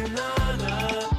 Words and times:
que 0.00 0.08
nada. 0.12 1.10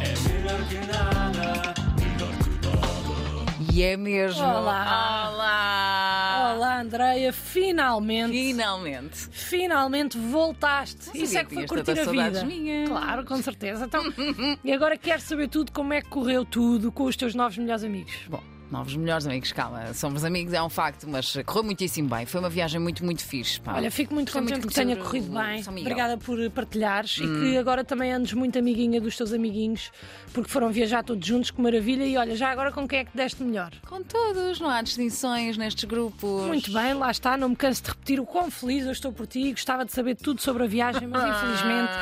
É 0.00 0.28
melhor 0.28 0.68
que 0.68 0.78
nada. 0.86 1.74
Melhor 1.98 2.32
que 2.42 2.50
nada. 2.66 3.72
E 3.72 3.82
é 3.82 3.96
mesmo. 3.96 4.42
Olá. 4.42 5.30
Olá. 5.32 6.54
Olá, 6.54 6.80
Andreia, 6.80 7.32
finalmente. 7.32 8.32
Finalmente. 8.32 9.28
Finalmente 9.30 10.18
voltaste. 10.18 11.08
Não 11.14 11.22
Isso 11.22 11.38
é 11.38 11.44
que 11.44 11.54
foi 11.54 11.66
curtir 11.66 11.98
a 11.98 12.04
vida. 12.04 12.44
minhas. 12.44 12.88
Claro, 12.88 13.24
com 13.24 13.36
certeza. 13.42 13.86
Então, 13.86 14.04
e 14.62 14.72
agora 14.72 14.98
quero 14.98 15.22
saber 15.22 15.48
tudo 15.48 15.72
como 15.72 15.94
é 15.94 16.02
que 16.02 16.08
correu 16.08 16.44
tudo 16.44 16.92
com 16.92 17.04
os 17.04 17.16
teus 17.16 17.34
novos 17.34 17.56
melhores 17.56 17.82
amigos. 17.82 18.14
Bom, 18.28 18.42
novos 18.72 18.96
melhores 18.96 19.26
amigos, 19.26 19.52
calma. 19.52 19.92
Somos 19.92 20.24
amigos, 20.24 20.54
é 20.54 20.62
um 20.62 20.70
facto, 20.70 21.06
mas 21.08 21.36
correu 21.44 21.64
muitíssimo 21.64 22.08
bem. 22.08 22.24
Foi 22.24 22.40
uma 22.40 22.48
viagem 22.48 22.80
muito, 22.80 23.04
muito 23.04 23.22
fixe. 23.22 23.60
pá. 23.60 23.74
Olha, 23.74 23.90
fico 23.90 24.14
muito 24.14 24.32
Gostei 24.32 24.42
contente 24.42 24.64
muito 24.64 24.68
que 24.68 24.74
tenha 24.74 24.96
corrido 24.96 25.30
bem. 25.30 25.62
Hum. 25.62 25.80
Obrigada 25.80 26.16
por 26.16 26.50
partilhares 26.50 27.18
e 27.18 27.26
que 27.26 27.58
agora 27.58 27.84
também 27.84 28.12
andes 28.12 28.32
muito 28.32 28.58
amiguinha 28.58 29.00
dos 29.00 29.16
teus 29.16 29.32
amiguinhos, 29.32 29.92
porque 30.32 30.50
foram 30.50 30.72
viajar 30.72 31.04
todos 31.04 31.26
juntos, 31.26 31.50
que 31.50 31.60
maravilha. 31.60 32.04
E 32.04 32.16
olha, 32.16 32.34
já 32.34 32.50
agora 32.50 32.72
com 32.72 32.88
quem 32.88 33.00
é 33.00 33.04
que 33.04 33.14
deste 33.14 33.42
melhor? 33.42 33.72
Com 33.86 34.02
todos, 34.02 34.58
não 34.58 34.70
há 34.70 34.80
distinções 34.80 35.58
nestes 35.58 35.84
grupos. 35.84 36.46
Muito 36.46 36.72
bem, 36.72 36.94
lá 36.94 37.10
está, 37.10 37.36
não 37.36 37.50
me 37.50 37.56
canso 37.56 37.82
de 37.82 37.90
repetir 37.90 38.18
o 38.18 38.24
quão 38.24 38.50
feliz 38.50 38.86
eu 38.86 38.92
estou 38.92 39.12
por 39.12 39.26
ti. 39.26 39.50
Gostava 39.52 39.84
de 39.84 39.92
saber 39.92 40.16
tudo 40.16 40.40
sobre 40.40 40.64
a 40.64 40.66
viagem, 40.66 41.06
mas 41.06 41.22
infelizmente 41.36 41.92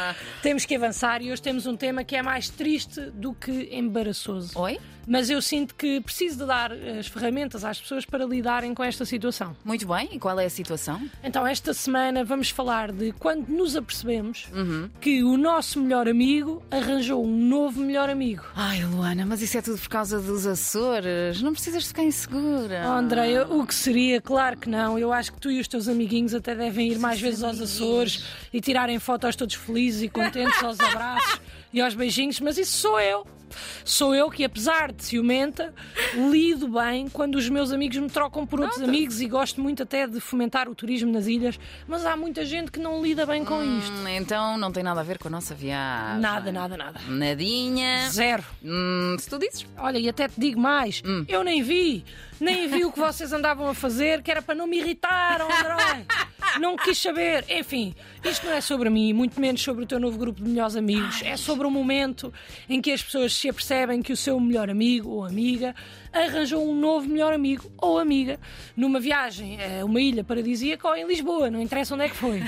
temos 0.41 0.65
que 0.65 0.77
avançar 0.77 1.21
e 1.21 1.33
hoje 1.33 1.43
temos 1.43 1.67
um 1.67 1.77
tema 1.77 2.05
que 2.05 2.15
é 2.15 2.23
mais 2.23 2.49
triste 2.49 3.01
do 3.11 3.35
que 3.35 3.69
embaraçoso. 3.73 4.57
Oi? 4.57 4.79
Mas 5.07 5.29
eu 5.31 5.41
sinto 5.43 5.75
que 5.75 6.01
preciso 6.01 6.39
de 6.39 6.47
dar 6.47 6.60
as 6.99 7.07
ferramentas 7.07 7.65
às 7.65 7.81
pessoas 7.81 8.05
para 8.05 8.25
lidarem 8.27 8.75
com 8.75 8.83
esta 8.85 9.05
situação. 9.05 9.57
Muito 9.65 9.87
bem, 9.87 10.09
e 10.13 10.19
qual 10.19 10.39
é 10.39 10.45
a 10.45 10.51
situação? 10.51 11.01
Então, 11.25 11.47
esta 11.47 11.73
semana 11.73 12.25
vamos 12.25 12.51
falar 12.51 12.93
de 12.93 13.13
quando 13.13 13.49
nos 13.49 13.75
apercebemos 13.77 14.47
Uhum. 14.53 14.91
que 15.01 15.23
o 15.25 15.37
nosso 15.37 15.81
melhor 15.81 16.09
amigo 16.09 16.63
arranjou 16.71 17.25
um 17.25 17.37
novo 17.49 17.81
melhor 17.81 18.11
amigo. 18.11 18.45
Ai, 18.55 18.85
Luana, 18.85 19.25
mas 19.25 19.41
isso 19.43 19.57
é 19.57 19.63
tudo 19.63 19.79
por 19.79 19.89
causa 19.89 20.21
dos 20.21 20.47
Açores. 20.47 21.41
Não 21.41 21.53
precisas 21.53 21.87
ficar 21.87 22.03
insegura. 22.03 22.83
Oh, 22.87 22.91
Andréia, 22.99 23.47
o 23.47 23.67
que 23.67 23.75
seria? 23.75 24.21
Claro 24.21 24.57
que 24.59 24.69
não. 24.69 24.99
Eu 24.99 25.13
acho 25.13 25.33
que 25.33 25.41
tu 25.41 25.51
e 25.51 25.61
os 25.61 25.69
teus 25.69 25.89
amiguinhos 25.89 26.35
até 26.35 26.55
devem 26.55 26.89
ir 26.91 26.99
mais 26.99 27.21
vezes 27.21 27.43
aos 27.43 27.61
Açores 27.61 28.25
e 28.53 28.61
tirarem 28.61 28.99
fotos 28.99 29.37
todos 29.37 29.55
felizes 29.55 30.03
e 30.03 30.09
contentes 30.09 30.63
aos 30.63 30.81
abraços 30.81 31.41
e 31.73 31.81
aos 31.81 31.95
beijinhos, 31.95 32.41
mas 32.41 32.59
isso 32.59 32.77
sou 32.79 32.99
eu. 33.01 33.27
Sou 33.85 34.15
eu 34.15 34.31
que, 34.31 34.45
apesar 34.45 34.93
de 34.93 35.05
ciumenta, 35.05 35.75
lido 36.15 36.69
bem 36.69 37.09
quando 37.09 37.37
os 37.37 37.49
meus 37.49 37.73
amigos 37.73 37.97
me 37.99 38.09
trocam 38.09 38.47
por 38.47 38.61
outros 38.61 38.81
amigos 38.83 39.21
e 39.21 39.27
gosto 39.27 39.61
muito 39.61 39.83
até 39.83 40.07
de 40.07 40.21
fomentar 40.21 40.69
o 40.69 40.75
turismo 40.75 41.13
nas 41.13 41.27
ilhas, 41.27 41.59
mas 41.87 42.05
há 42.07 42.17
muita 42.17 42.45
gente 42.45 42.71
que 42.71 42.79
não 42.81 43.03
lida 43.03 43.25
bem 43.27 43.45
com 43.45 43.63
isto. 43.63 43.93
Hum, 43.93 44.09
Então 44.09 44.57
não 44.59 44.71
tem 44.73 44.83
nada 44.83 45.01
a 45.01 45.05
ver 45.05 45.19
com 45.19 45.29
a 45.29 45.31
nossa 45.31 45.55
viagem. 45.55 46.21
Nada, 46.21 46.51
nada, 46.53 46.77
nada. 46.77 47.01
Nadinha. 47.09 48.09
Zero. 48.11 48.45
Hum, 48.65 49.17
se 49.19 49.29
tu 49.29 49.39
dizes. 49.39 49.67
Olha, 49.79 49.99
e 49.99 50.09
até 50.09 50.29
te 50.29 50.39
digo 50.39 50.61
mais, 50.61 51.03
Hum. 51.05 51.25
eu 51.29 51.43
nem 51.45 51.63
vi, 51.63 52.05
nem 52.41 52.69
vi 52.69 52.85
o 52.85 52.93
que 52.93 52.99
vocês 52.99 53.33
andavam 53.33 53.69
a 53.69 53.75
fazer, 53.75 54.23
que 54.23 54.31
era 54.31 54.43
para 54.43 54.55
não 54.55 54.67
me 54.67 54.79
irritar, 54.79 55.41
André. 55.41 56.05
Não 56.59 56.77
quis 56.77 56.99
saber. 56.99 57.45
Enfim, 57.49 57.95
isto 58.25 58.45
não 58.47 58.53
é 58.53 58.61
sobre 58.61 58.91
mim, 58.91 59.13
muito 59.13 59.41
menos 59.41 59.63
sobre 59.63 59.85
o 59.85 59.87
teu 59.87 60.01
novo 60.01 60.19
grupo 60.19 60.43
de 60.43 60.49
melhores 60.49 60.75
amigos. 60.75 61.23
É 61.23 61.37
sobre 61.37 61.67
o 61.67 61.71
momento 61.71 62.33
em 62.69 62.81
que 62.83 62.91
as 62.91 63.03
pessoas 63.03 63.33
se 63.41 63.49
apercebem 63.49 64.03
que 64.03 64.13
o 64.13 64.17
seu 64.17 64.39
melhor 64.39 64.69
amigo 64.69 65.11
ou 65.11 65.25
amiga 65.25 65.75
arranjou 66.13 66.69
um 66.69 66.75
novo 66.75 67.09
melhor 67.09 67.33
amigo 67.33 67.71
ou 67.79 67.99
amiga 67.99 68.39
numa 68.77 69.01
viagem 69.01 69.59
a 69.63 69.85
uma 69.85 70.01
ilha 70.01 70.23
paradisíaca 70.23 70.87
ou 70.87 70.95
em 70.95 71.07
Lisboa, 71.07 71.51
não 71.51 71.61
interessa 71.61 71.95
onde 71.95 72.05
é 72.05 72.09
que 72.09 72.17
foi. 72.17 72.43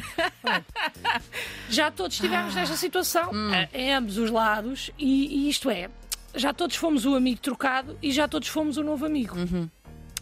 Já 1.71 1.91
todos 1.91 2.17
estivemos 2.17 2.55
nesta 2.55 2.77
situação, 2.77 3.31
eh, 3.55 3.69
em 3.73 3.95
ambos 3.95 4.19
os 4.19 4.31
lados, 4.31 4.91
e, 4.99 5.47
e 5.47 5.49
isto 5.49 5.71
é, 5.71 5.89
já 6.35 6.53
todos 6.53 6.77
fomos 6.77 7.07
o 7.07 7.15
amigo 7.15 7.41
trocado 7.41 7.97
e 8.03 8.11
já 8.13 8.29
todos 8.29 8.49
fomos 8.49 8.77
o 8.77 8.83
novo 8.83 9.07
amigo. 9.07 9.37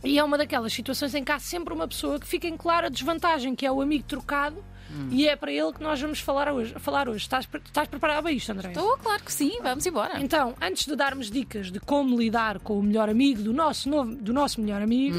E 0.03 0.19
é 0.19 0.25
uma 0.25 0.39
daquelas 0.39 0.73
situações 0.73 1.15
em 1.15 1.23
que 1.23 1.33
há 1.33 1.39
sempre 1.39 1.75
uma 1.75 1.87
pessoa 1.87 2.19
que 2.19 2.27
fica 2.27 2.47
em 2.47 2.57
clara 2.57 2.89
desvantagem, 2.89 3.55
que 3.55 3.67
é 3.67 3.71
o 3.73 3.81
amigo 3.81 4.05
trocado, 4.05 4.65
e 5.11 5.29
é 5.29 5.37
para 5.37 5.53
ele 5.53 5.73
que 5.73 5.83
nós 5.83 6.01
vamos 6.01 6.19
falar 6.19 6.53
hoje. 6.53 6.75
Falar 6.79 7.09
hoje. 7.09 7.23
Estás, 7.23 7.49
estás 7.65 7.87
preparado 7.87 8.23
para 8.23 8.33
isto, 8.33 8.51
André? 8.51 8.69
Estou, 8.69 8.99
claro 8.99 9.23
que 9.23 9.33
sim, 9.33 9.59
vamos 9.63 9.87
embora. 9.87 10.21
Então, 10.21 10.55
antes 10.61 10.87
de 10.87 10.97
darmos 10.97 11.31
dicas 11.31 11.71
de 11.71 11.79
como 11.79 12.19
lidar 12.19 12.59
com 12.59 12.79
o 12.79 12.83
melhor 12.83 13.09
amigo 13.09 13.43
do 13.43 13.53
nosso, 13.53 13.89
novo, 13.89 14.15
do 14.15 14.33
nosso 14.33 14.61
melhor 14.61 14.83
amigo, 14.83 15.17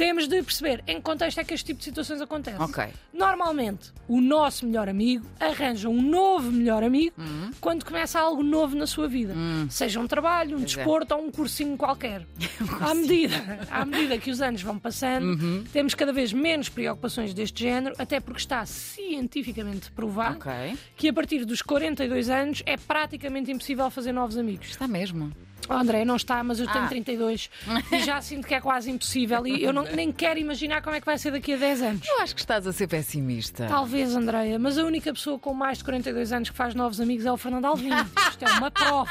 temos 0.00 0.26
de 0.26 0.42
perceber 0.42 0.82
em 0.86 0.96
que 0.96 1.02
contexto 1.02 1.38
é 1.40 1.44
que 1.44 1.52
este 1.52 1.66
tipo 1.66 1.78
de 1.78 1.84
situações 1.84 2.22
acontece. 2.22 2.56
Ok. 2.58 2.84
Normalmente, 3.12 3.92
o 4.08 4.18
nosso 4.18 4.64
melhor 4.64 4.88
amigo 4.88 5.26
arranja 5.38 5.90
um 5.90 6.00
novo 6.00 6.50
melhor 6.50 6.82
amigo 6.82 7.14
Uhum. 7.18 7.50
quando 7.60 7.84
começa 7.84 8.18
algo 8.18 8.42
novo 8.42 8.74
na 8.74 8.86
sua 8.86 9.06
vida. 9.08 9.34
Seja 9.68 10.00
um 10.00 10.06
trabalho, 10.06 10.56
um 10.56 10.60
Pois 10.60 10.72
é. 10.72 10.76
desporto 10.76 11.14
ou 11.14 11.26
um 11.26 11.30
cursinho 11.30 11.76
qualquer. 11.76 12.26
à, 12.80 12.94
medida, 12.94 13.34
à 13.70 13.84
medida 13.84 14.16
que 14.16 14.30
os 14.30 14.40
anos 14.40 14.62
vão 14.62 14.78
passando, 14.78 15.26
Uhum. 15.26 15.64
temos 15.70 15.94
cada 15.94 16.14
vez 16.14 16.32
menos 16.32 16.70
preocupações 16.70 17.34
deste 17.34 17.62
género, 17.62 17.94
até 17.98 18.20
porque 18.20 18.40
está 18.40 18.64
cientificamente 18.64 19.90
provado 19.92 20.36
Ok. 20.38 20.50
que 20.96 21.08
a 21.08 21.12
partir 21.12 21.44
dos 21.44 21.60
42 21.60 22.30
anos 22.30 22.62
é 22.64 22.78
praticamente 22.78 23.50
impossível 23.50 23.90
fazer 23.90 24.12
novos 24.12 24.38
amigos. 24.38 24.70
Está 24.70 24.88
mesmo. 24.88 25.30
Oh, 25.70 25.78
André, 25.78 26.04
não 26.04 26.16
está, 26.16 26.42
mas 26.42 26.58
eu 26.60 26.66
tenho 26.66 26.84
Ah. 26.84 26.88
32 26.88 27.48
e 27.92 28.00
já 28.00 28.20
sinto 28.22 28.46
que 28.46 28.54
é 28.54 28.60
quase 28.60 28.90
impossível 28.90 29.46
e 29.46 29.62
eu 29.62 29.72
não- 29.72 29.84
nem 29.84 30.10
quero 30.12 30.38
imaginar 30.40 30.82
como 30.82 30.96
é 30.96 31.00
que 31.00 31.06
vai 31.06 31.16
ser 31.18 31.30
daqui 31.30 31.52
a 31.54 31.56
10 31.56 31.82
anos. 31.82 32.06
Eu 32.08 32.20
acho 32.20 32.34
que 32.34 32.40
estás 32.40 32.66
a 32.66 32.72
ser 32.72 32.86
pessimista. 32.88 33.66
Talvez, 33.66 34.14
Andreia, 34.14 34.58
mas 34.58 34.76
a 34.78 34.84
única 34.84 35.12
pessoa 35.12 35.38
com 35.38 35.54
mais 35.54 35.78
de 35.78 35.84
42 35.84 36.32
anos 36.32 36.50
que 36.50 36.56
faz 36.56 36.74
novos 36.74 37.00
amigos 37.00 37.24
é 37.24 37.32
o 37.32 37.36
Fernando 37.36 37.64
Alvim. 37.66 37.90
Isto 38.30 38.44
é 38.44 38.48
uma 38.58 38.70
prova. 38.70 39.10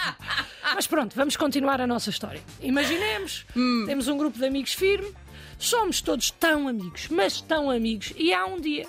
Mas 0.76 0.86
pronto, 0.86 1.16
vamos 1.16 1.36
continuar 1.38 1.82
a 1.82 1.88
nossa 1.88 2.10
história. 2.10 2.42
Imaginemos, 2.62 3.46
temos 3.86 4.08
um 4.08 4.18
grupo 4.18 4.38
de 4.38 4.46
amigos 4.46 4.74
firme, 4.74 5.12
somos 5.58 6.02
todos 6.02 6.32
tão 6.32 6.68
amigos, 6.68 7.08
mas 7.10 7.42
tão 7.42 7.70
amigos, 7.70 8.14
e 8.18 8.34
há 8.34 8.46
um 8.46 8.60
dia 8.60 8.88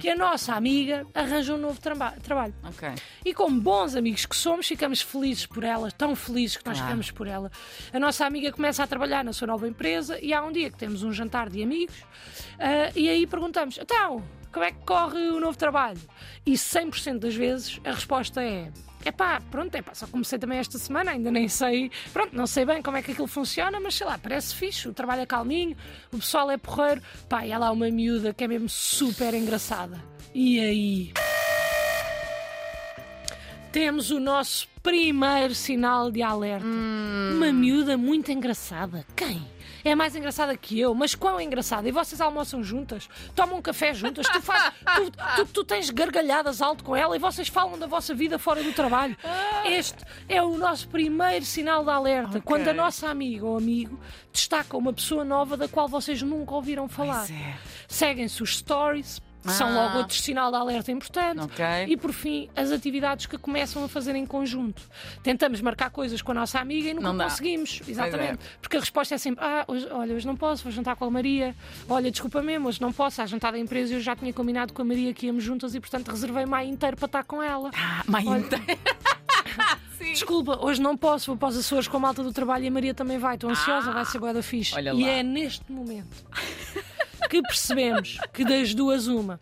que 0.00 0.08
a 0.08 0.16
nossa 0.16 0.54
amiga 0.54 1.06
arranja 1.14 1.54
um 1.54 1.58
novo 1.58 1.80
traba- 1.80 2.14
trabalho. 2.22 2.54
Ok. 2.64 2.88
E 3.24 3.34
como 3.34 3.60
bons 3.60 3.94
amigos 3.94 4.24
que 4.24 4.36
somos, 4.36 4.66
ficamos 4.66 5.00
felizes 5.02 5.44
por 5.46 5.62
ela, 5.64 5.90
tão 5.90 6.14
felizes 6.16 6.56
que 6.56 6.64
nós 6.64 6.76
Claro. 6.78 6.86
ficamos 6.88 7.10
por 7.10 7.26
ela. 7.26 7.50
A 7.92 7.98
nossa 7.98 8.24
amiga 8.24 8.50
começa 8.52 8.82
a 8.82 8.86
trabalhar 8.86 9.24
na 9.24 9.32
sua 9.32 9.46
nova 9.48 9.68
empresa 9.68 10.18
e 10.22 10.32
há 10.32 10.42
um 10.42 10.52
dia 10.52 10.70
que 10.70 10.76
temos 10.78 11.02
um 11.02 11.12
jantar 11.12 11.50
de 11.50 11.62
amigos 11.62 11.96
ah, 12.58 12.90
e 12.94 13.08
aí 13.08 13.26
perguntamos: 13.26 13.78
então, 13.78 14.22
como 14.56 14.64
é 14.64 14.72
que 14.72 14.78
corre 14.86 15.28
o 15.28 15.38
novo 15.38 15.58
trabalho? 15.58 16.00
E 16.46 16.54
100% 16.54 17.18
das 17.18 17.34
vezes 17.34 17.78
a 17.84 17.90
resposta 17.90 18.42
é. 18.42 18.72
Epá, 19.04 19.38
pronto, 19.50 19.74
epá, 19.74 19.94
só 19.94 20.06
comecei 20.06 20.38
também 20.38 20.58
esta 20.58 20.78
semana, 20.78 21.10
ainda 21.10 21.30
nem 21.30 21.46
sei, 21.46 21.90
pronto, 22.10 22.34
não 22.34 22.46
sei 22.46 22.64
bem 22.64 22.80
como 22.80 22.96
é 22.96 23.02
que 23.02 23.12
aquilo 23.12 23.26
funciona, 23.26 23.78
mas 23.78 23.96
sei 23.96 24.06
lá, 24.06 24.16
parece 24.16 24.54
fixe, 24.54 24.88
o 24.88 24.94
trabalho 24.94 25.20
é 25.20 25.26
calminho, 25.26 25.76
o 26.10 26.16
pessoal 26.16 26.50
é 26.50 26.56
porreiro, 26.56 27.02
pá, 27.28 27.46
e 27.46 27.52
há 27.52 27.58
lá 27.58 27.70
uma 27.70 27.90
miúda 27.90 28.32
que 28.32 28.44
é 28.44 28.48
mesmo 28.48 28.66
super 28.70 29.34
engraçada. 29.34 30.02
E 30.34 30.58
aí? 30.58 31.12
Temos 33.76 34.10
o 34.10 34.18
nosso 34.18 34.66
primeiro 34.82 35.54
sinal 35.54 36.10
de 36.10 36.22
alerta. 36.22 36.64
Uma 36.66 37.52
miúda 37.52 37.94
muito 37.98 38.32
engraçada. 38.32 39.04
Quem? 39.14 39.46
É 39.84 39.94
mais 39.94 40.16
engraçada 40.16 40.56
que 40.56 40.80
eu, 40.80 40.94
mas 40.94 41.14
quão 41.14 41.38
engraçada? 41.38 41.86
E 41.86 41.92
vocês 41.92 42.18
almoçam 42.20 42.64
juntas? 42.64 43.06
Tomam 43.34 43.58
um 43.58 43.62
café 43.62 43.92
juntas? 43.92 44.26
Tu, 44.26 44.40
faz, 44.40 44.72
tu, 44.96 45.10
tu- 45.36 45.46
tu 45.52 45.64
tens 45.64 45.90
gargalhadas 45.90 46.62
alto 46.62 46.82
com 46.82 46.96
ela 46.96 47.14
e 47.14 47.18
vocês 47.18 47.48
falam 47.48 47.78
da 47.78 47.86
vossa 47.86 48.14
vida 48.14 48.38
fora 48.38 48.62
do 48.62 48.72
trabalho. 48.72 49.14
Este 49.66 50.02
é 50.26 50.42
o 50.42 50.56
nosso 50.56 50.88
primeiro 50.88 51.44
sinal 51.44 51.84
de 51.84 51.90
alerta. 51.90 52.40
Quando 52.40 52.66
a 52.68 52.72
nossa 52.74 53.08
amiga 53.10 53.44
ou 53.44 53.58
amigo 53.58 54.00
destaca 54.32 54.74
uma 54.76 54.92
pessoa 54.92 55.22
nova 55.22 55.54
da 55.54 55.68
qual 55.68 55.86
vocês 55.86 56.22
nunca 56.22 56.54
ouviram 56.54 56.88
falar. 56.88 57.30
É. 57.30 57.54
Seguem-se 57.86 58.42
os 58.42 58.56
stories, 58.56 59.20
que 59.46 59.52
são 59.52 59.68
Ah. 59.68 59.84
logo 59.86 59.98
outro 59.98 60.16
sinal 60.16 60.50
de 60.50 60.56
alerta 60.56 60.90
importante. 60.92 61.40
Ok. 61.40 61.64
E 61.88 61.96
por 61.96 62.12
fim, 62.12 62.48
as 62.56 62.70
atividades 62.72 63.26
que 63.26 63.38
começam 63.38 63.84
a 63.84 63.88
fazer 63.88 64.14
em 64.16 64.26
conjunto. 64.26 64.82
Tentamos 65.22 65.60
marcar 65.60 65.90
coisas 65.90 66.20
com 66.20 66.32
a 66.32 66.34
nossa 66.34 66.58
amiga 66.60 66.90
e 66.90 66.94
nunca 66.94 67.08
Não 67.08 67.16
dá. 67.16 67.24
conseguimos. 67.24 67.80
Exatamente. 67.86 68.32
é. 68.34 68.38
Porque 68.60 68.76
a 68.76 68.80
resposta 68.80 69.14
é 69.14 69.18
sempre: 69.18 69.44
ah, 69.44 69.64
hoje, 69.68 69.86
olha, 69.90 70.14
hoje 70.14 70.26
não 70.26 70.36
posso, 70.36 70.62
vou 70.64 70.72
jantar 70.72 70.96
com 70.96 71.04
a 71.04 71.10
Maria. 71.10 71.54
Olha, 71.88 72.10
desculpa 72.10 72.42
mesmo, 72.42 72.68
hoje 72.68 72.80
não 72.80 72.92
posso. 72.92 73.22
Há 73.22 73.26
jantar 73.26 73.52
da 73.52 73.58
empresa 73.58 73.92
e 73.92 73.96
eu 73.96 74.00
já 74.00 74.14
tinha 74.16 74.32
combinado 74.32 74.72
com 74.72 74.82
a 74.82 74.84
Maria 74.84 75.12
que 75.14 75.26
íamos 75.26 75.42
juntas 75.44 75.74
e, 75.74 75.80
portanto, 75.80 76.08
reservei 76.10 76.44
maio 76.46 76.68
inteiro 76.68 76.96
para 76.96 77.06
estar 77.06 77.24
com 77.24 77.42
ela. 77.42 77.70
Ah, 77.74 78.02
mãe 78.06 78.26
Olha- 78.28 78.40
inteira. 78.40 78.64
Sim. 79.98 80.12
Desculpa, 80.12 80.58
hoje 80.62 80.80
não 80.80 80.94
posso, 80.94 81.26
vou 81.28 81.36
para 81.38 81.48
os 81.48 81.56
Açores 81.56 81.88
com 81.88 81.96
a 81.96 82.00
malta 82.00 82.22
do 82.22 82.30
trabalho 82.30 82.64
e 82.64 82.68
a 82.68 82.70
Maria 82.70 82.92
também 82.94 83.16
vai. 83.18 83.34
Estou 83.34 83.48
ansiosa, 83.50 83.90
vai 83.92 84.04
ser 84.04 84.18
boa 84.18 84.32
da 84.34 84.42
fixe. 84.42 84.74
olha 84.74 84.92
e 84.92 85.04
é 85.04 85.22
neste 85.22 85.70
momento 85.72 86.06
que 87.28 87.42
percebemos 87.42 88.18
que 88.32 88.44
das 88.44 88.74
duas 88.74 89.06
uma, 89.06 89.40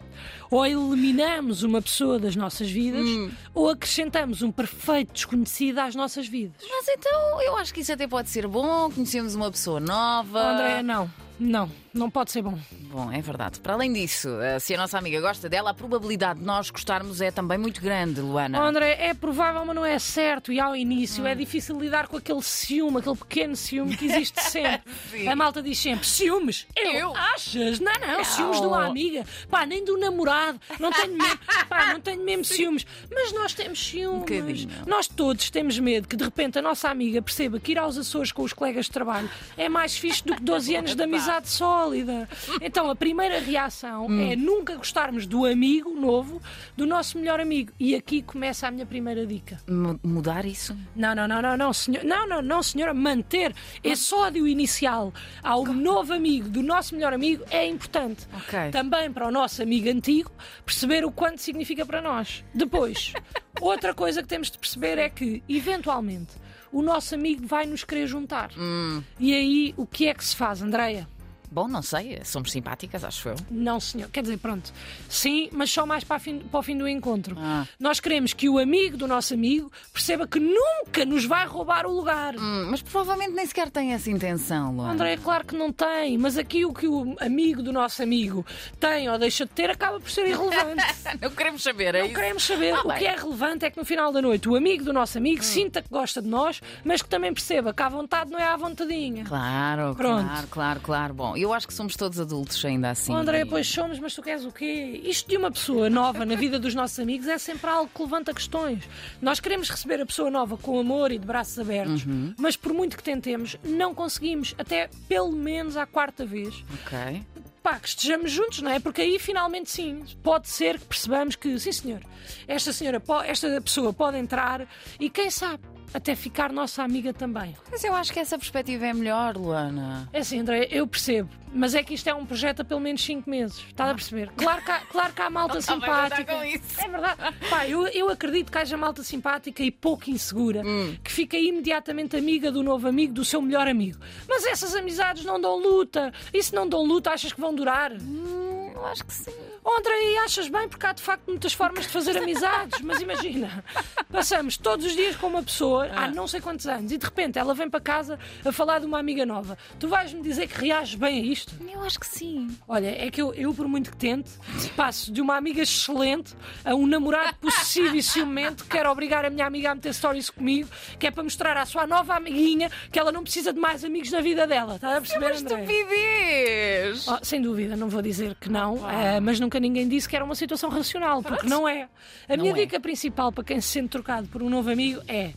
ou 0.51 0.65
eliminamos 0.67 1.63
uma 1.63 1.81
pessoa 1.83 2.19
das 2.19 2.37
nossas 2.37 2.71
vidas, 2.71 3.05
Hum. 3.07 3.31
ou 3.55 3.69
acrescentamos 3.69 4.43
um 4.43 4.51
perfeito 4.53 5.13
desconhecido 5.13 5.79
às 5.79 5.95
nossas 5.95 6.27
vidas. 6.27 6.57
Mas 6.69 6.89
então, 6.89 7.41
eu 7.43 7.57
acho 7.57 7.73
que 7.75 7.81
isso 7.81 7.93
até 7.93 8.07
pode 8.07 8.31
ser 8.31 8.47
bom. 8.47 8.91
Conhecemos 8.91 9.35
uma 9.35 9.51
pessoa 9.51 9.81
nova. 9.81 10.41
Andréia, 10.53 10.83
não. 10.83 11.11
Não, 11.39 11.71
não 11.93 12.09
pode 12.11 12.31
ser 12.31 12.43
bom. 12.43 12.59
Bom, 12.91 13.11
é 13.11 13.21
verdade. 13.21 13.59
Para 13.61 13.75
além 13.75 13.93
disso, 13.93 14.29
eh, 14.41 14.59
se 14.61 14.75
a 14.75 14.79
nossa 14.79 14.97
amiga 14.97 15.21
gosta 15.21 15.49
dela, 15.49 15.71
a 15.71 15.75
probabilidade 15.75 16.39
de 16.39 16.45
nós 16.47 16.71
gostarmos 16.71 17.21
é 17.21 17.31
também 17.31 17.59
muito 17.59 17.81
grande, 17.81 18.21
Luana. 18.21 18.61
Oh, 18.61 18.63
André, 18.65 18.97
é 19.01 19.15
provável, 19.15 19.65
mas 19.65 19.75
não 19.75 19.85
é 19.85 19.99
certo. 19.99 20.53
E 20.53 20.61
ao 20.61 20.77
início 20.77 21.25
Hum. 21.25 21.27
é 21.27 21.35
difícil 21.35 21.79
lidar 21.81 22.07
com 22.07 22.17
aquele 22.17 22.41
ciúme, 22.43 22.99
aquele 22.99 23.17
pequeno 23.17 23.57
ciúme 23.57 23.97
que 23.97 24.07
existe 24.07 24.41
sempre. 24.49 24.83
A 25.29 25.35
malta 25.35 25.61
diz 25.61 25.77
sempre: 25.79 26.07
ciúmes? 26.07 26.67
Eu? 26.77 26.93
Eu? 26.93 27.17
Achas? 27.17 27.81
Não, 27.81 27.93
não, 28.01 28.23
ciúmes 28.25 28.61
de 28.61 28.67
uma 28.67 28.87
amiga. 28.87 29.25
Pá, 29.51 29.67
nem 29.67 29.85
do 29.85 29.97
namorado. 29.99 30.61
Não 30.79 30.93
tenho 30.93 31.17
mesmo, 31.19 31.39
pá, 31.69 31.93
não 31.95 32.01
tenho 32.01 32.23
mesmo 32.25 32.45
ciúmes. 32.45 32.87
Mas 33.13 33.33
nós 33.33 33.53
temos 33.55 33.85
ciúmes. 33.85 34.21
bocadinho. 34.21 34.69
nós 34.87 35.09
todos 35.09 35.51
temos 35.51 35.79
medo 35.81 36.07
que 36.07 36.17
de 36.17 36.23
repente 36.25 36.59
a 36.59 36.63
nossa 36.63 36.89
amiga 36.89 37.21
perceba 37.21 37.59
que 37.59 37.73
ir 37.73 37.79
aos 37.79 37.99
Açores 37.99 38.31
com 38.31 38.43
os 38.43 38.53
colegas 38.53 38.87
de 38.87 38.93
trabalho 38.93 39.29
é 39.57 39.69
mais 39.69 39.97
fixe 39.97 40.23
do 40.25 40.37
que 40.37 40.43
12 40.43 40.77
anos 40.77 40.95
de 40.95 41.03
amizade 41.03 41.24
sólida. 41.49 42.29
Então 42.61 42.91
a 42.91 42.95
primeira 42.97 43.39
reação 43.41 44.07
Hum. 44.07 44.31
é 44.33 44.37
nunca 44.37 44.77
gostarmos 44.77 45.27
do 45.27 45.45
amigo 45.45 45.91
novo 45.95 46.41
do 46.77 46.87
nosso 46.87 47.19
melhor 47.19 47.41
amigo. 47.41 47.73
E 47.79 47.95
aqui 47.95 48.23
começa 48.23 48.67
a 48.69 48.71
minha 48.71 48.87
primeira 48.87 49.27
dica. 49.27 49.59
M- 49.67 49.99
Mudar 50.03 50.45
isso? 50.45 50.77
Não, 50.95 51.15
não, 51.15 51.27
não, 51.29 51.41
não, 51.43 51.57
não, 51.57 51.73
senhor, 51.73 52.05
não, 52.05 52.27
não, 52.29 52.43
não, 52.43 52.63
senhora, 52.63 52.93
manter 52.95 53.55
esse 53.83 54.15
ódio 54.15 54.47
inicial 54.47 55.13
ao 55.43 55.65
novo 55.67 56.13
amigo 56.13 56.49
do 56.49 56.63
nosso 56.63 56.95
melhor 56.95 57.13
amigo 57.13 57.45
é 57.51 57.67
importante. 57.67 58.27
Ok. 58.35 58.71
Também 58.71 59.13
para 59.13 59.27
o 59.27 59.31
nosso 59.31 59.63
amigo 59.63 59.89
antigo 59.89 60.31
perceber 60.65 61.05
o 61.05 61.11
quanto 61.13 61.41
significa 61.41 61.85
para 61.87 62.01
nós. 62.03 62.45
Depois, 62.55 63.13
outra 63.61 63.95
coisa 63.95 64.23
que 64.23 64.29
temos 64.29 64.51
de 64.51 64.59
perceber 64.59 64.99
é 64.99 65.09
que, 65.09 65.43
eventualmente, 65.49 66.33
o 66.73 66.83
nosso 66.83 67.15
amigo 67.15 67.47
vai 67.47 67.67
nos 67.67 67.85
querer 67.85 68.07
juntar. 68.07 68.51
Hum. 68.59 69.03
E 69.21 69.33
aí, 69.33 69.75
o 69.77 69.87
que 69.87 70.09
é 70.09 70.15
que 70.15 70.25
se 70.25 70.35
faz, 70.35 70.61
Andreia? 70.61 71.09
Bom, 71.55 71.69
não 71.69 71.83
sei, 71.83 72.21
somos 72.25 72.51
simpáticas, 72.51 73.05
acho 73.05 73.29
eu. 73.29 73.37
Não, 73.49 73.79
senhor. 73.79 74.11
Quer 74.11 74.23
dizer, 74.23 74.39
pronto. 74.39 74.73
Sim, 75.09 75.49
mas 75.53 75.71
só 75.71 75.87
mais 75.87 76.03
para, 76.03 76.19
fim- 76.19 76.41
para 76.41 76.59
o 76.59 76.63
fim 76.65 76.77
do 76.77 76.89
encontro. 76.89 77.37
Ah. 77.39 77.65
Nós 77.79 78.01
queremos 78.01 78.33
que 78.33 78.49
o 78.49 78.59
amigo 78.59 78.97
do 78.97 79.07
nosso 79.07 79.35
amigo 79.35 79.71
perceba 79.93 80.27
que 80.27 80.41
nunca 80.41 81.05
nos 81.05 81.25
vai 81.25 81.47
roubar 81.47 81.87
o 81.87 81.95
lugar. 81.95 82.35
Hum, 82.37 82.67
mas 82.73 82.83
provavelmente 82.83 83.31
nem 83.35 83.47
sequer 83.47 83.71
tem 83.71 83.93
essa 83.93 84.11
intenção, 84.11 84.75
Luana. 84.75 84.93
André, 84.95 85.13
é 85.13 85.17
claro 85.17 85.45
que 85.47 85.55
não 85.57 85.71
tem, 85.73 86.19
mas 86.19 86.37
aqui 86.37 86.65
o 86.65 86.75
que 86.75 86.89
o 86.89 87.15
amigo 87.21 87.63
do 87.63 87.73
nosso 87.73 88.03
amigo 88.03 88.45
tem 88.81 89.09
ou 89.09 89.17
deixa 89.17 89.45
de 89.47 89.53
ter 89.53 89.71
acaba 89.71 90.01
por 90.01 90.11
ser 90.11 90.27
irrelevante. 90.27 90.83
Não 91.23 91.31
queremos 91.31 91.63
saber, 91.63 91.95
é 91.95 91.99
Não 92.01 92.07
isso? 92.07 92.15
queremos 92.17 92.43
saber. 92.43 92.75
Ah, 92.75 92.81
o 92.85 92.89
bem. 92.89 92.99
que 92.99 93.07
é 93.07 93.15
relevante 93.15 93.65
é 93.65 93.71
que 93.71 93.79
no 93.79 93.85
final 93.85 94.11
da 94.13 94.21
noite 94.21 94.49
o 94.49 94.57
amigo 94.57 94.83
do 94.83 94.93
nosso 94.93 95.19
amigo 95.19 95.45
sinta 95.45 95.81
que 95.81 95.89
gosta 95.89 96.21
de 96.21 96.27
nós, 96.29 96.61
mas 96.85 97.01
que 97.01 97.09
também 97.09 97.33
perceba 97.33 97.73
que 97.73 97.81
à 97.83 97.89
vontade 97.89 98.31
não 98.33 98.39
é 98.41 98.45
à 98.45 98.57
vontadinha. 98.57 99.25
Claro, 99.25 99.95
Pronto. 99.95 100.25
claro, 100.27 100.47
claro, 100.49 100.81
claro. 100.81 101.15
Bom, 101.15 101.37
eu 101.45 101.53
acho 101.53 101.67
que 101.67 101.75
somos 101.75 101.95
todos 101.97 102.19
adultos 102.19 102.65
ainda 102.65 102.91
assim. 102.91 103.13
Oh, 103.13 103.17
André, 103.17 103.43
E- 103.43 103.45
pois 103.47 103.67
somos, 103.69 103.99
mas 103.99 104.15
tu 104.15 104.23
queres 104.23 104.45
o 104.45 104.51
quê? 104.53 105.01
Isto 105.05 105.29
de 105.29 105.37
uma 105.37 105.51
pessoa 105.51 105.89
nova 105.89 106.25
na 106.25 106.35
vida 106.35 106.59
dos 106.59 106.75
nossos 106.75 106.99
amigos 106.99 107.29
é 107.29 107.39
sempre 107.39 107.69
algo 107.71 107.91
que 107.95 108.03
levanta 108.03 108.33
questões. 108.35 108.83
Nós 109.23 109.41
queremos 109.41 109.69
receber 109.71 110.01
a 110.01 110.07
pessoa 110.07 110.31
nova 110.31 110.57
com 110.57 110.79
amor 110.79 111.13
e 111.13 111.19
de 111.19 111.27
braços 111.27 111.59
abertos, 111.59 112.05
Uhum. 112.05 112.35
mas 112.39 112.57
por 112.57 112.73
muito 112.73 112.97
que 112.97 113.03
tentemos, 113.03 113.57
não 113.63 113.95
conseguimos, 113.95 114.55
até 114.59 114.89
pelo 115.09 115.33
menos 115.33 115.77
à 115.77 115.87
quarta 115.87 116.25
vez. 116.27 116.55
Ok. 116.85 117.23
Pá, 117.63 117.79
que 117.79 117.89
estejamos 117.89 118.31
juntos, 118.31 118.61
não 118.61 118.71
é? 118.71 118.79
Porque 118.79 119.01
aí 119.01 119.19
finalmente 119.19 119.71
sim, 119.71 120.05
pode 120.23 120.49
ser 120.51 120.79
que 120.79 120.85
percebamos 120.85 121.35
que, 121.35 121.59
sim 121.59 121.73
senhor, 121.73 122.01
esta 122.47 122.73
senhora, 122.75 123.03
esta 123.25 123.59
pessoa 123.63 123.91
pode 123.91 124.19
entrar 124.19 124.67
e 125.01 125.09
quem 125.09 125.31
sabe 125.31 125.63
até 125.93 126.15
ficar 126.17 126.53
nossa 126.53 126.83
amiga 126.83 127.13
também. 127.13 127.55
Mas 127.71 127.85
eu 127.85 127.95
acho 127.95 128.13
que 128.13 128.19
essa 128.21 128.39
perspectiva 128.39 128.87
é 128.87 128.93
melhor, 128.95 129.37
Luana. 129.37 130.09
É 130.13 130.21
assim, 130.21 130.41
André, 130.41 130.67
eu 130.71 130.87
percebo, 130.87 131.29
mas 131.53 131.75
é 131.75 131.83
que 131.83 131.95
isto 131.95 132.09
é 132.09 132.15
um 132.15 132.25
projeto 132.27 132.61
há 132.61 132.65
pelo 132.65 132.81
menos 132.81 133.03
5 133.05 133.29
meses. 133.31 133.59
Estás 133.69 133.91
a 133.91 133.95
perceber? 133.95 134.31
Claro 134.37 134.63
que 134.65 134.71
há, 134.71 134.81
claro 134.81 135.13
que 135.13 135.23
há 135.23 135.31
malta 135.31 135.55
Não 135.55 135.61
simpática. 135.63 136.35
com 136.35 136.45
isso. 136.45 136.81
É 136.81 136.89
verdade. 136.89 137.19
Pá, 137.51 137.69
eu, 137.69 137.87
eu 137.89 138.09
acredito 138.09 138.51
que 138.51 138.59
haja 138.59 138.77
malta 138.77 139.03
simpática 139.03 139.63
e 139.63 139.71
pouco 139.71 140.11
insegura 140.11 140.63
Hum. 140.65 140.97
que 141.03 141.13
fica 141.13 141.37
imediatamente 141.37 142.17
amiga 142.17 142.51
do 142.51 142.63
novo 142.63 142.89
amigo, 142.89 143.13
do 143.13 143.25
seu 143.25 143.41
melhor 143.43 143.69
amigo. 143.69 143.99
Mas 144.29 144.45
essas 144.47 144.75
amizades 144.75 145.25
não 145.25 145.41
dão 145.41 145.57
luta. 145.59 146.13
E 146.33 146.43
se 146.43 146.55
não 146.55 146.69
dão 146.69 146.83
luta, 146.85 147.11
achas 147.11 147.33
que 147.33 147.41
vão 147.41 147.55
durar? 147.55 147.93
Hum, 147.93 148.71
eu 148.75 148.87
acho 148.87 149.05
que 149.05 149.15
sim. 149.15 149.33
Oh, 149.67 149.79
André, 149.79 150.13
e 150.13 150.19
achas 150.19 150.47
bem 150.49 150.69
porque 150.69 150.85
há 150.85 150.93
de 150.93 151.03
facto 151.03 151.27
muitas 151.27 151.55
formas 151.55 151.85
de 151.85 151.91
fazer 151.91 152.19
amizades, 152.19 152.83
mas 152.83 153.01
imagina, 153.01 153.65
passamos 154.13 154.59
todos 154.59 154.85
os 154.85 154.95
dias 154.95 155.17
com 155.17 155.27
uma 155.29 155.43
pessoa 155.43 155.89
há 155.97 156.07
não 156.09 156.29
sei 156.29 156.39
quantos 156.39 156.67
anos 156.67 156.93
e 156.93 156.99
de 156.99 157.05
repente 157.05 157.39
ela 157.39 157.55
vem 157.55 157.71
para 157.71 157.81
casa 157.81 158.19
a 158.45 158.53
falar 158.53 158.81
de 158.81 158.85
uma 158.85 158.99
amiga 158.99 159.25
nova. 159.25 159.57
Tu 159.79 159.89
vais-me 159.89 160.21
dizer 160.21 160.49
que 160.49 160.61
reages 160.61 160.95
bem 160.97 161.19
a 161.19 161.25
isto? 161.25 161.55
Eu 161.73 161.83
acho 161.83 161.99
que 161.99 162.07
sim. 162.07 162.55
Olha, 162.69 162.89
é 162.89 163.11
que 163.11 163.23
eu, 163.23 163.33
eu, 163.33 163.55
por 163.55 163.67
muito 163.67 163.91
que 163.91 163.97
tente, 163.97 164.31
passo 164.77 165.11
de 165.11 165.23
uma 165.23 165.35
amiga 165.35 165.63
excelente 165.63 166.35
a 166.63 166.75
um 166.75 166.87
namorado 166.87 167.35
possessivo 167.39 167.97
e 167.97 168.03
ciumento 168.03 168.65
que 168.65 168.71
quer 168.71 168.87
obrigar 168.87 169.25
a 169.25 169.31
minha 169.31 169.47
amiga 169.47 169.71
a 169.71 169.75
meter 169.75 169.95
stories 169.95 170.29
comigo, 170.29 170.69
que 170.99 171.07
é 171.07 171.11
para 171.11 171.23
mostrar 171.23 171.57
à 171.57 171.65
sua 171.65 171.87
nova 171.87 172.15
amiguinha 172.15 172.71
que 172.93 172.99
ela 172.99 173.11
não 173.11 173.23
precisa 173.23 173.51
de 173.51 173.59
mais 173.59 173.83
amigos 173.83 174.11
na 174.11 174.21
vida 174.21 174.47
dela. 174.47 174.75
Estás 174.75 174.97
a 174.97 175.01
perceber, 175.01 175.37
André? 175.37 175.63
Estupidez! 175.63 177.09
Oh, 177.09 177.19
sem 177.23 177.41
dúvida, 177.41 177.77
não 177.77 177.89
vou 177.89 178.03
dizer 178.03 178.35
que 178.35 178.51
não, 178.51 178.79
eh, 178.91 179.21
mas 179.21 179.41
nunca 179.41 179.54
ninguém 179.61 179.89
disse 179.89 180.09
que 180.09 180.17
era 180.17 180.25
uma 180.25 180.35
situação 180.35 180.71
racional, 180.71 181.23
porque 181.23 181.47
não 181.47 181.69
é. 181.69 181.89
A 182.29 182.37
minha 182.37 182.53
é. 182.53 182.55
dica 182.55 182.81
principal 182.81 183.33
para 183.33 183.45
quem 183.45 183.61
se 183.61 183.69
sente 183.69 183.89
trocado 183.89 184.29
por 184.29 184.43
um 184.43 184.51
novo 184.51 184.71
amigo 184.71 185.03
é 185.09 185.33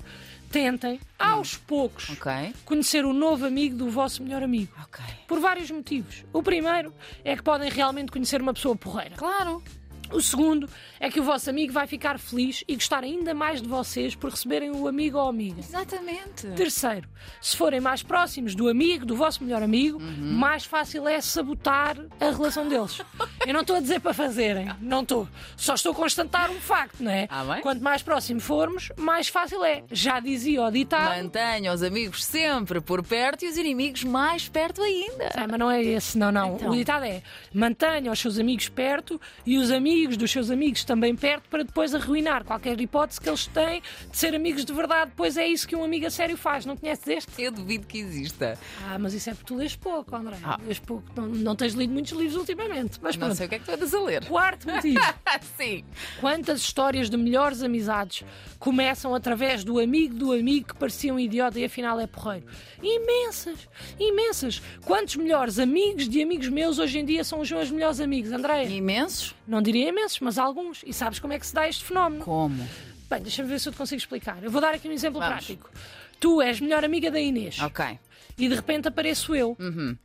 tentem, 0.52 1.00
aos 1.20 1.56
poucos, 1.58 2.10
Ok. 2.10 2.54
conhecer 2.64 3.06
o 3.06 3.14
novo 3.14 3.46
amigo 3.46 3.76
do 3.76 3.90
vosso 3.90 4.24
melhor 4.24 4.42
amigo. 4.44 4.72
Ok. 4.84 5.04
Por 5.28 5.40
vários 5.40 5.70
motivos. 5.70 6.24
O 6.32 6.42
primeiro 6.42 6.94
é 7.24 7.36
que 7.36 7.44
podem 7.44 7.70
realmente 7.70 8.12
conhecer 8.12 8.42
uma 8.42 8.54
pessoa 8.54 8.76
porreira. 8.76 9.16
Claro. 9.16 9.62
O 10.12 10.22
segundo 10.22 10.70
é 11.00 11.10
que 11.10 11.20
o 11.20 11.24
vosso 11.24 11.50
amigo 11.50 11.74
vai 11.74 11.88
ficar 11.88 12.18
feliz 12.20 12.64
e 12.68 12.76
gostar 12.76 13.04
ainda 13.04 13.34
mais 13.34 13.62
de 13.62 13.68
vocês 13.68 14.16
por 14.16 14.32
receberem 14.32 14.72
o 14.72 14.88
amigo 14.88 15.18
ou 15.18 15.30
amiga. 15.30 15.60
Exatamente. 15.60 16.48
Terceiro, 16.56 17.08
se 17.42 17.56
forem 17.58 17.80
mais 17.80 18.02
próximos 18.02 18.56
do 18.56 18.68
amigo, 18.70 19.06
do 19.06 19.16
vosso 19.16 19.44
melhor 19.44 19.62
amigo, 19.62 20.00
mais 20.00 20.66
fácil 20.66 21.08
é 21.08 21.20
sabotar 21.22 21.98
a 22.20 22.30
relação 22.30 22.68
deles. 22.68 23.02
Eu 23.46 23.54
não 23.54 23.62
estou 23.62 23.76
a 23.76 23.80
dizer 23.80 24.00
para 24.00 24.14
fazerem, 24.14 24.70
não 24.82 25.02
estou. 25.02 25.28
Só 25.56 25.76
estou 25.76 25.92
a 25.92 25.96
constatar 25.96 26.50
um 26.50 26.60
facto, 26.60 27.02
não 27.04 27.12
é? 27.12 27.28
Ah, 27.30 27.44
bem? 27.44 27.62
Quanto 27.62 27.82
mais 27.84 28.02
próximo 28.02 28.40
formos, 28.40 28.90
mais 28.98 29.28
fácil 29.28 29.64
é. 29.64 29.84
Já 29.92 30.20
dizia 30.20 30.64
o 30.64 30.72
ditado. 30.72 31.24
Mantenha 31.24 31.74
os 31.74 31.84
amigos 31.84 32.24
sempre 32.24 32.82
por 32.82 33.04
perto 33.04 33.46
e 33.46 33.50
os 33.50 33.58
inimigos 33.58 34.04
mais 34.04 34.48
perto 34.48 34.82
ainda. 34.82 35.32
Ah, 35.36 35.48
mas 35.48 35.60
não 35.60 35.70
é 35.70 35.84
esse, 35.84 36.18
não, 36.18 36.32
não. 36.32 36.56
Então. 36.56 36.70
O 36.70 36.76
ditado 36.76 37.06
é: 37.06 37.22
mantenha 37.54 38.12
os 38.12 38.20
seus 38.20 38.40
amigos 38.40 38.70
perto 38.70 39.20
e 39.46 39.58
os 39.58 39.72
amigos 39.72 39.97
dos 40.06 40.30
seus 40.30 40.52
amigos 40.52 40.84
também 40.84 41.16
perto 41.16 41.50
para 41.50 41.64
depois 41.64 41.96
arruinar 41.96 42.44
qualquer 42.44 42.80
hipótese 42.80 43.20
que 43.20 43.28
eles 43.30 43.48
têm 43.48 43.82
de 44.12 44.18
ser 44.18 44.36
amigos 44.36 44.64
de 44.64 44.74
verdade. 44.74 45.12
Pois 45.16 45.38
é 45.38 45.48
isso 45.48 45.68
que 45.68 45.76
um 45.76 45.84
amigo 45.84 46.06
a 46.06 46.10
sério 46.12 46.38
faz. 46.38 46.66
Não 46.66 46.78
conheces 46.78 47.08
este? 47.08 47.42
Eu 47.42 47.52
duvido 47.52 47.88
que 47.88 47.98
exista. 47.98 48.60
Ah, 48.88 49.00
mas 49.00 49.14
isso 49.14 49.30
é 49.30 49.34
porque 49.34 49.48
tu 49.48 49.56
lês 49.56 49.76
pouco, 49.76 50.16
André. 50.16 50.38
Ah. 50.44 50.60
Lês 50.66 50.78
pouco. 50.80 51.04
Não, 51.16 51.26
não 51.28 51.56
tens 51.56 51.74
lido 51.74 51.92
muitos 51.94 52.12
livros 52.12 52.36
ultimamente. 52.36 53.00
Mas 53.02 53.16
Não 53.16 53.28
pronto. 53.28 53.38
sei 53.38 53.46
o 53.46 53.50
que 53.50 53.56
é 53.56 53.60
que 53.60 53.66
tu 53.66 53.72
andas 53.72 53.94
a 53.94 54.00
ler. 54.02 54.26
Quarto 54.26 54.70
motivo. 54.70 55.00
Sim. 55.58 55.84
Quantas 56.20 56.60
histórias 56.60 57.10
de 57.10 57.18
melhores 57.18 57.64
amizades 57.64 58.24
começam 58.60 59.16
através 59.16 59.64
do 59.64 59.80
amigo 59.80 60.14
do 60.14 60.32
amigo 60.34 60.68
que 60.68 60.76
parecia 60.76 61.14
um 61.14 61.20
idiota 61.20 61.60
e 61.60 61.66
afinal 61.66 62.00
é 62.00 62.06
porreiro? 62.08 62.46
Imensas, 62.82 63.68
imensas. 64.00 64.62
Quantos 64.86 65.16
melhores 65.16 65.60
amigos 65.60 66.10
de 66.10 66.22
amigos 66.22 66.50
meus 66.50 66.80
hoje 66.80 67.00
em 67.00 67.06
dia 67.06 67.24
são 67.24 67.40
os 67.40 67.52
meus 67.52 67.72
melhores 67.72 68.00
amigos, 68.00 68.32
Andréia? 68.32 68.68
Imensos? 68.68 69.36
Não 69.48 69.62
diria 69.62 69.90
imensos, 69.90 70.20
mas 70.20 70.38
alguns. 70.38 70.82
E 70.86 70.94
sabes 70.94 71.20
como 71.20 71.34
é 71.34 71.40
que 71.40 71.48
se 71.48 71.54
dá 71.54 71.68
este 71.68 71.84
fenómeno? 71.84 72.24
Como? 72.24 72.68
Bem, 73.10 73.22
deixa-me 73.22 73.48
ver 73.48 73.60
se 73.60 73.70
eu 73.70 73.72
te 73.74 73.78
consigo 73.78 74.00
explicar. 74.00 74.44
Eu 74.44 74.52
vou 74.52 74.60
dar 74.60 74.74
aqui 74.74 74.88
um 74.88 74.92
exemplo 74.92 75.20
Vamos. 75.20 75.34
prático. 75.36 75.70
Tu 76.20 76.42
és 76.42 76.60
melhor 76.60 76.84
amiga 76.84 77.10
da 77.12 77.20
Inês 77.20 77.60
Ok. 77.60 77.86
e 78.38 78.50
de 78.50 78.56
repente 78.56 78.88
apareço 78.88 79.34
eu. 79.36 79.56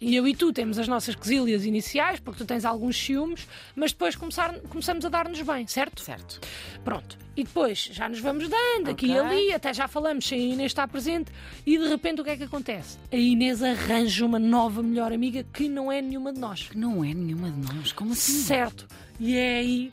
E 0.01 0.15
eu 0.15 0.29
e 0.29 0.37
tu 0.37 0.53
temos 0.53 0.79
as 0.79 0.87
nossas 0.87 1.15
quesílias 1.17 1.65
iniciais, 1.65 2.21
porque 2.21 2.45
tu 2.45 2.47
tens 2.47 2.65
alguns 2.67 2.97
ciúmes, 2.97 3.49
mas 3.75 3.93
depois 3.93 4.15
começar, 4.15 4.53
começamos 4.69 5.05
a 5.07 5.09
dar-nos 5.09 5.41
bem, 5.41 5.67
certo? 5.67 6.03
Certo. 6.03 6.39
Pronto. 6.85 7.19
E 7.35 7.45
depois 7.45 7.89
já 7.91 8.11
nos 8.11 8.21
vamos 8.21 8.47
dando 8.47 8.91
aqui 8.91 9.07
e 9.07 9.19
ali, 9.19 9.55
até 9.55 9.73
já 9.73 9.89
falamos 9.89 10.29
sem 10.29 10.39
a 10.39 10.55
Inês 10.55 10.71
estar 10.73 10.87
presente, 10.87 11.33
e 11.65 11.79
de 11.79 11.89
repente 11.89 12.21
o 12.21 12.25
que 12.25 12.31
é 12.31 12.37
que 12.37 12.43
acontece? 12.45 12.99
A 13.11 13.17
Inês 13.17 13.63
arranja 13.63 14.25
uma 14.27 14.39
nova 14.39 14.83
melhor 14.83 15.13
amiga 15.15 15.43
que 15.51 15.67
não 15.67 15.91
é 15.91 16.03
nenhuma 16.03 16.31
de 16.31 16.39
nós. 16.39 16.69
Que 16.69 16.77
não 16.77 17.03
é 17.03 17.15
nenhuma 17.15 17.51
de 17.51 17.75
nós. 17.75 17.91
Como 17.91 18.13
assim? 18.13 18.33
Certo. 18.33 18.87
E 19.25 19.37
é 19.37 19.59
aí 19.59 19.93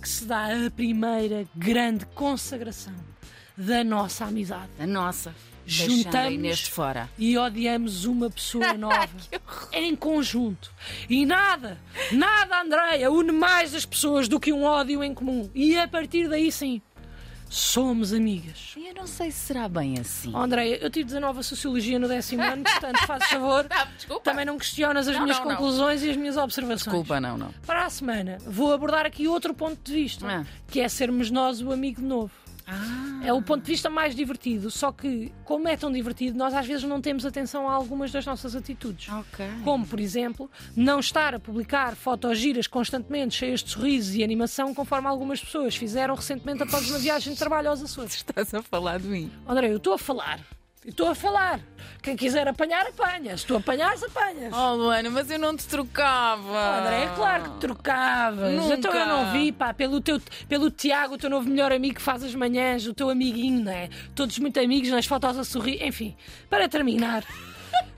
que 0.00 0.08
se 0.08 0.24
dá 0.24 0.46
a 0.46 0.70
primeira 0.70 1.46
grande 1.54 2.06
consagração 2.06 2.94
da 3.54 3.84
nossa 3.84 4.24
amizade. 4.24 4.70
A 4.80 4.86
nossa. 4.86 5.34
Juntamos 5.66 6.62
fora. 6.62 7.08
e 7.18 7.36
odiamos 7.36 8.06
uma 8.06 8.30
pessoa 8.30 8.72
nova 8.74 9.10
em 9.74 9.94
conjunto. 9.94 10.72
E 11.06 11.26
nada, 11.26 11.78
nada, 12.12 12.62
Andreia, 12.62 13.10
une 13.10 13.30
mais 13.30 13.74
as 13.74 13.84
pessoas 13.84 14.26
do 14.26 14.40
que 14.40 14.54
um 14.54 14.64
ódio 14.64 15.04
em 15.04 15.12
comum. 15.12 15.50
E 15.54 15.78
a 15.78 15.86
partir 15.86 16.26
daí 16.26 16.50
sim, 16.50 16.80
somos 17.52 18.14
amigas. 18.14 18.72
Eu 18.76 18.94
não 18.94 19.06
sei 19.06 19.30
se 19.30 19.38
será 19.46 19.68
bem 19.68 19.98
assim. 19.98 20.32
Oh, 20.34 20.38
Andréia, 20.38 20.76
eu 20.82 20.88
tive 20.88 21.04
19 21.04 21.40
a 21.40 21.42
Sociologia 21.42 21.98
no 21.98 22.08
décimo 22.08 22.42
ano, 22.42 22.62
portanto, 22.64 22.98
faz 23.06 23.24
favor. 23.26 23.66
Desculpa. 23.96 24.22
Também 24.30 24.44
não 24.46 24.56
questionas 24.56 25.06
as 25.06 25.14
Não, 25.16 25.22
minhas 25.24 25.38
não, 25.38 25.44
não. 25.46 25.56
conclusões 25.56 26.02
e 26.02 26.10
as 26.10 26.16
minhas 26.16 26.36
observações. 26.38 26.82
Desculpa, 26.84 27.20
não, 27.20 27.36
não. 27.36 27.52
Para 27.66 27.84
a 27.84 27.90
semana, 27.90 28.38
vou 28.46 28.72
abordar 28.72 29.04
aqui 29.04 29.28
outro 29.28 29.52
ponto 29.52 29.78
de 29.84 29.92
vista, 29.92 30.26
Ah. 30.26 30.46
que 30.68 30.80
é 30.80 30.88
sermos 30.88 31.30
nós 31.30 31.60
o 31.60 31.70
amigo 31.72 32.00
novo. 32.00 32.32
Ah, 32.66 33.20
É 33.24 33.32
o 33.32 33.40
ponto 33.42 33.62
de 33.64 33.70
vista 33.70 33.88
mais 33.88 34.14
divertido, 34.14 34.70
só 34.70 34.90
que, 34.90 35.32
como 35.44 35.68
é 35.68 35.76
tão 35.76 35.90
divertido, 35.92 36.36
nós 36.36 36.52
às 36.54 36.66
vezes 36.66 36.82
não 36.84 37.00
temos 37.00 37.24
atenção 37.24 37.68
a 37.68 37.72
algumas 37.72 38.10
das 38.10 38.26
nossas 38.26 38.54
atitudes. 38.56 39.08
ok. 39.12 39.46
Como, 39.64 39.86
por 39.86 40.00
exemplo, 40.00 40.50
não 40.76 40.98
estar 41.00 41.34
a 41.34 41.38
publicar 41.40 41.94
fotos 41.94 42.38
giras 42.38 42.66
constantemente, 42.66 43.34
cheias 43.36 43.62
de 43.62 43.70
sorrisos 43.70 44.14
e 44.14 44.24
animação, 44.24 44.74
conforme 44.74 45.06
algumas 45.08 45.40
pessoas 45.40 45.76
fizeram 45.76 46.14
recentemente 46.14 46.62
após 46.62 46.88
uma 46.90 46.98
viagem 46.98 47.32
de 47.32 47.38
trabalho 47.38 47.70
aos 47.70 47.82
Açores. 47.82 48.14
Estás 48.22 48.52
a 48.54 48.62
falar 48.62 48.98
de 48.98 49.06
mim. 49.08 49.30
André, 49.46 49.70
eu 49.72 49.76
estou 49.76 49.92
a 49.94 49.98
falar. 49.98 50.40
Estou 50.84 51.08
a 51.08 51.14
falar. 51.14 51.60
Quem 52.02 52.16
quiser 52.16 52.48
apanhar, 52.48 52.84
apanha. 52.86 53.36
Se 53.38 53.46
tu 53.46 53.56
apanhares, 53.56 54.02
apanhas. 54.02 54.52
Oh, 54.52 54.74
Luana, 54.74 55.08
mas 55.10 55.30
eu 55.30 55.38
não 55.38 55.56
te 55.56 55.64
trocava. 55.64 56.80
André, 56.80 57.04
é 57.04 57.14
claro 57.14 57.44
que 57.44 57.60
trocavas. 57.60 58.52
Nunca. 58.52 58.74
Então 58.74 58.92
eu 58.92 59.06
não 59.06 59.32
vi, 59.32 59.52
pá, 59.52 59.72
pelo, 59.72 60.00
teu, 60.00 60.20
pelo 60.48 60.72
Tiago, 60.72 61.14
o 61.14 61.18
teu 61.18 61.30
novo 61.30 61.48
melhor 61.48 61.70
amigo 61.70 61.94
que 61.94 62.02
faz 62.02 62.24
as 62.24 62.34
manhãs, 62.34 62.84
o 62.86 62.92
teu 62.92 63.08
amiguinho, 63.08 63.64
não 63.64 63.70
é? 63.70 63.88
Todos 64.12 64.36
muito 64.40 64.58
amigos, 64.58 64.88
nas 64.90 65.06
fotos 65.06 65.38
a 65.38 65.44
sorrir. 65.44 65.80
Enfim, 65.86 66.16
para 66.50 66.68
terminar, 66.68 67.24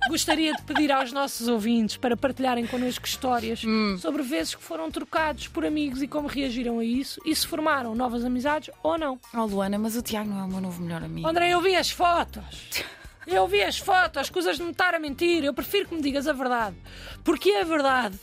gostaria 0.09 0.53
de 0.53 0.63
pedir 0.63 0.93
aos 0.93 1.13
nossos 1.13 1.49
ouvintes 1.49 1.97
para 1.97 2.17
partilharem 2.17 2.67
connosco 2.67 3.07
histórias 3.07 3.63
sobre 3.99 4.23
vezes 4.23 4.55
que 4.55 4.63
foram 4.63 4.91
trocados 4.91 5.49
por 5.49 5.65
amigos 5.65 6.03
e 6.03 6.09
como 6.09 6.29
reagiram 6.29 6.79
a 6.79 6.85
isso 6.85 7.21
e 7.25 7.35
se 7.35 7.47
formaram 7.47 7.95
novas 7.95 8.25
amizades 8.25 8.71
ou 8.83 8.99
não. 8.99 9.19
Oh, 9.33 9.45
Luana, 9.45 9.79
mas 9.79 9.97
o 9.97 10.03
Tiago 10.03 10.29
não 10.29 10.41
é 10.41 10.45
o 10.45 10.49
meu 10.49 10.61
novo 10.61 10.83
melhor 10.83 11.03
amigo. 11.03 11.27
André, 11.27 11.51
eu 11.51 11.61
vi 11.61 11.75
as 11.75 11.91
fotos. 11.91 12.85
Eu 13.27 13.47
vi 13.49 13.63
as 13.63 13.79
fotos, 13.79 14.29
coisas 14.29 14.57
de 14.59 14.63
me 14.63 14.71
estar 14.71 14.95
a 14.95 14.99
mentir. 14.99 15.45
Eu 15.45 15.55
prefiro 15.55 15.89
que 15.89 15.95
me 15.95 16.03
digas 16.03 16.29
a 16.29 16.33
verdade. 16.33 16.77
Porque 17.23 17.51
a 17.53 17.65
verdade, 17.65 18.19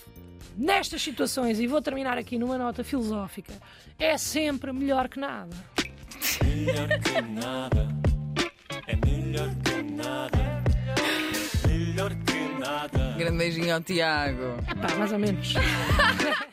nestas 0.56 1.02
situações, 1.02 1.60
e 1.60 1.66
vou 1.66 1.82
terminar 1.82 2.18
aqui 2.18 2.38
numa 2.38 2.58
nota 2.58 2.84
filosófica, 2.84 3.54
é 3.98 4.18
sempre 4.18 4.72
melhor 4.72 5.10
que 5.10 5.20
nada. 5.20 5.56
Melhor 6.44 6.88
que 7.00 7.22
nada. 7.22 7.88
É 8.88 8.96
melhor 8.96 9.50
que 9.64 9.71
Grande 13.22 13.38
beijinho 13.38 13.76
ao 13.76 13.82
Tiago. 13.82 14.58
Epá, 14.68 14.96
mais 14.98 15.12
ou 15.12 15.20
menos. 15.20 15.54